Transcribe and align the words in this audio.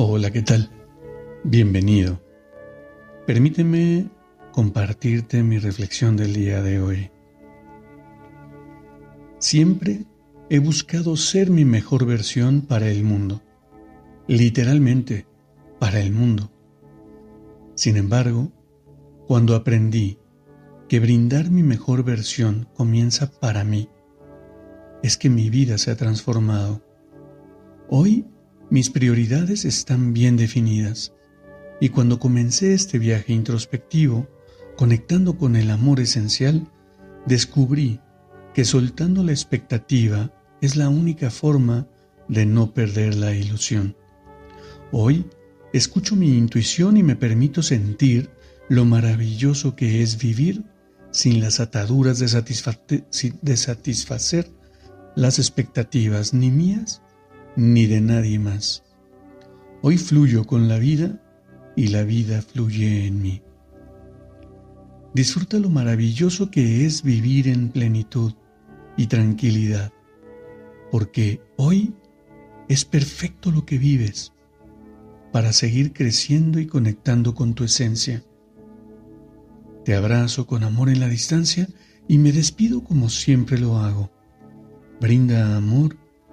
Hola, 0.00 0.30
¿qué 0.30 0.42
tal? 0.42 0.70
Bienvenido. 1.42 2.22
Permíteme 3.26 4.08
compartirte 4.52 5.42
mi 5.42 5.58
reflexión 5.58 6.16
del 6.16 6.34
día 6.34 6.62
de 6.62 6.80
hoy. 6.80 7.10
Siempre 9.40 10.04
he 10.50 10.60
buscado 10.60 11.16
ser 11.16 11.50
mi 11.50 11.64
mejor 11.64 12.06
versión 12.06 12.60
para 12.60 12.88
el 12.88 13.02
mundo. 13.02 13.42
Literalmente, 14.28 15.26
para 15.80 15.98
el 15.98 16.12
mundo. 16.12 16.52
Sin 17.74 17.96
embargo, 17.96 18.52
cuando 19.26 19.56
aprendí 19.56 20.20
que 20.88 21.00
brindar 21.00 21.50
mi 21.50 21.64
mejor 21.64 22.04
versión 22.04 22.68
comienza 22.76 23.32
para 23.32 23.64
mí, 23.64 23.88
es 25.02 25.16
que 25.16 25.28
mi 25.28 25.50
vida 25.50 25.76
se 25.76 25.90
ha 25.90 25.96
transformado. 25.96 26.84
Hoy 27.88 28.24
mis 28.70 28.90
prioridades 28.90 29.64
están 29.64 30.12
bien 30.12 30.36
definidas 30.36 31.14
y 31.80 31.90
cuando 31.90 32.18
comencé 32.18 32.74
este 32.74 32.98
viaje 32.98 33.32
introspectivo, 33.32 34.28
conectando 34.76 35.38
con 35.38 35.56
el 35.56 35.70
amor 35.70 36.00
esencial, 36.00 36.70
descubrí 37.26 38.00
que 38.52 38.64
soltando 38.64 39.22
la 39.22 39.32
expectativa 39.32 40.32
es 40.60 40.76
la 40.76 40.88
única 40.88 41.30
forma 41.30 41.86
de 42.28 42.46
no 42.46 42.74
perder 42.74 43.14
la 43.14 43.34
ilusión. 43.34 43.96
Hoy 44.90 45.26
escucho 45.72 46.16
mi 46.16 46.36
intuición 46.36 46.96
y 46.96 47.02
me 47.02 47.16
permito 47.16 47.62
sentir 47.62 48.30
lo 48.68 48.84
maravilloso 48.84 49.76
que 49.76 50.02
es 50.02 50.18
vivir 50.18 50.64
sin 51.10 51.40
las 51.40 51.60
ataduras 51.60 52.18
de, 52.18 53.56
satisfacer 53.56 54.50
las 55.16 55.38
expectativas 55.38 56.34
ni 56.34 56.50
mías 56.50 57.02
ni 57.58 57.86
de 57.86 58.00
nadie 58.00 58.38
más. 58.38 58.84
Hoy 59.82 59.98
fluyo 59.98 60.44
con 60.44 60.68
la 60.68 60.78
vida 60.78 61.20
y 61.74 61.88
la 61.88 62.04
vida 62.04 62.40
fluye 62.40 63.06
en 63.06 63.20
mí. 63.20 63.42
Disfruta 65.12 65.58
lo 65.58 65.68
maravilloso 65.68 66.52
que 66.52 66.86
es 66.86 67.02
vivir 67.02 67.48
en 67.48 67.70
plenitud 67.70 68.32
y 68.96 69.08
tranquilidad, 69.08 69.92
porque 70.92 71.42
hoy 71.56 71.92
es 72.68 72.84
perfecto 72.84 73.50
lo 73.50 73.66
que 73.66 73.76
vives 73.76 74.32
para 75.32 75.52
seguir 75.52 75.92
creciendo 75.92 76.60
y 76.60 76.66
conectando 76.68 77.34
con 77.34 77.54
tu 77.54 77.64
esencia. 77.64 78.22
Te 79.84 79.96
abrazo 79.96 80.46
con 80.46 80.62
amor 80.62 80.90
en 80.90 81.00
la 81.00 81.08
distancia 81.08 81.66
y 82.06 82.18
me 82.18 82.30
despido 82.30 82.84
como 82.84 83.08
siempre 83.08 83.58
lo 83.58 83.78
hago. 83.78 84.12
Brinda 85.00 85.56
amor 85.56 85.96